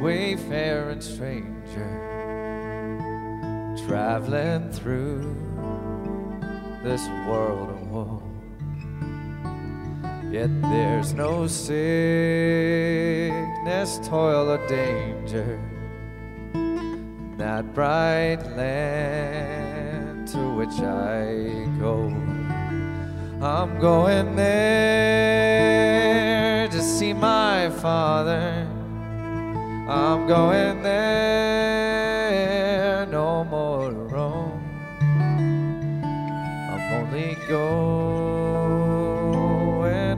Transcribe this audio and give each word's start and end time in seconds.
wayfaring 0.00 1.00
stranger 1.00 2.08
traveling 3.86 4.70
through 4.70 5.34
this 6.82 7.06
world 7.26 7.70
of 7.70 7.90
woe. 7.90 8.22
Yet 10.30 10.50
there's 10.60 11.14
no 11.14 11.46
sickness, 11.46 11.80
toil, 14.06 14.50
or 14.50 14.66
danger 14.68 15.58
in 16.52 17.34
that 17.38 17.72
bright 17.72 18.42
land 18.56 20.28
to 20.28 20.38
which 20.54 20.78
I 20.80 21.66
go. 21.80 22.12
I'm 23.40 23.78
going 23.80 24.36
there 24.36 25.88
to 26.68 26.82
see 26.82 27.14
my 27.14 27.70
father. 27.70 28.67
I'm 29.90 30.26
going 30.26 30.82
there, 30.82 31.86
no 33.06 33.42
more 33.44 33.90
roam. 33.90 34.62
I'm 36.70 36.92
only 36.92 37.34
going 37.48 37.72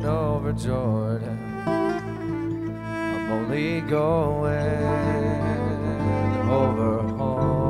over 0.04 0.52
Jordan. 0.54 1.38
I'm 1.66 3.30
only 3.30 3.80
going 3.82 4.58
over 6.50 7.02
home. 7.16 7.60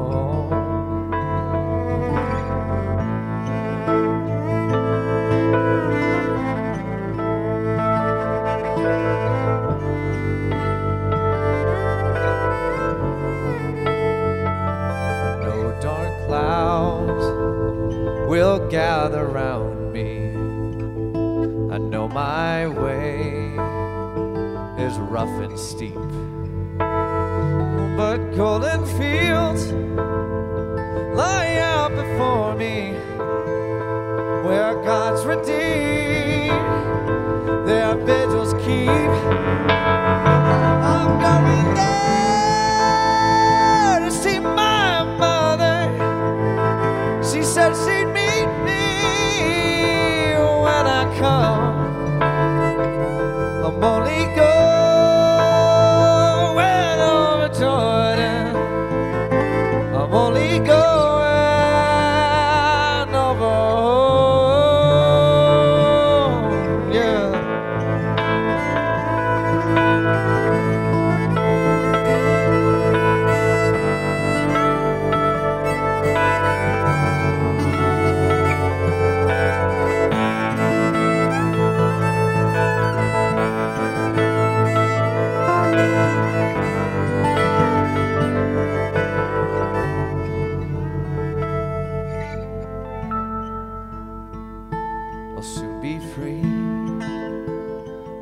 Will 18.30 18.60
gather 18.68 19.26
round 19.26 19.92
me. 19.92 20.30
I 21.74 21.78
know 21.78 22.06
my 22.06 22.68
way 22.68 23.18
is 24.78 24.96
rough 24.98 25.36
and 25.42 25.58
steep, 25.58 25.96
but 27.96 28.18
golden 28.36 28.86
fields 28.98 29.72
lie 31.12 31.56
out 31.56 31.90
before 31.90 32.54
me 32.54 32.92
where 34.46 34.80
God's 34.84 35.26
redeemed 35.26 35.99
I'm 53.82 54.49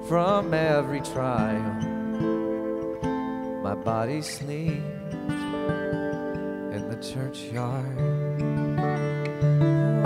from 0.09 0.55
every 0.55 1.01
trial. 1.03 1.75
My 3.63 3.75
body 3.75 4.23
sleeps 4.23 4.83
in 6.73 6.89
the 6.89 6.97
churchyard. 6.97 7.99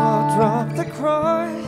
I'll 0.00 0.36
drop 0.36 0.74
the 0.74 0.86
cross 0.86 1.64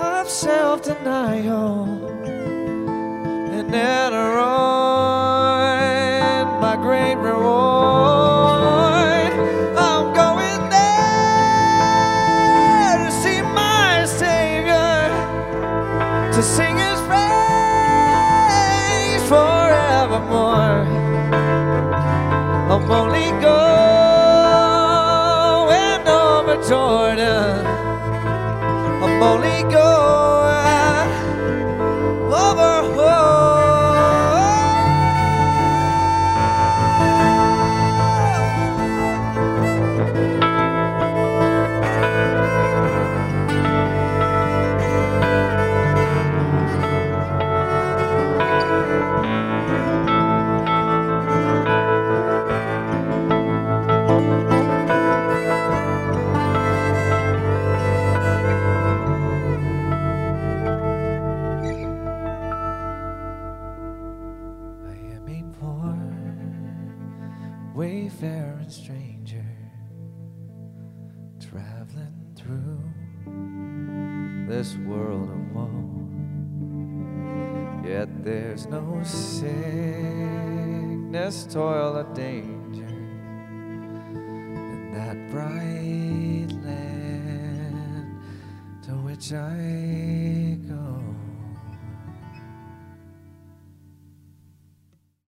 of 0.00 0.30
self 0.30 0.82
denial 0.82 1.84
and 2.24 3.74
enter 3.74 4.38
on 4.38 5.28
my 6.62 6.76
great 6.76 7.16
to 16.34 16.42
sing 16.42 16.76
His 16.78 17.00
praise 17.02 17.22
forevermore. 19.28 20.86
I'm 22.72 22.90
only 22.90 23.30
going 23.42 23.68
over 26.08 26.56
Jordan. 26.68 27.66
I'm 29.04 29.22
only 29.22 29.62
going 29.70 29.91
wayfaring 68.22 68.70
stranger 68.70 69.44
traveling 71.40 72.14
through 72.36 72.78
this 74.48 74.76
world 74.86 75.28
of 75.28 75.52
woe. 75.54 76.08
Yet 77.84 78.24
there's 78.24 78.66
no 78.66 79.02
sickness, 79.02 79.48
toil, 81.52 81.96
or 81.96 82.04
danger 82.14 82.86
in 84.14 84.92
that 84.94 85.30
bright 85.30 86.52
land 86.64 88.20
to 88.84 88.92
which 88.92 89.32
I 89.32 90.01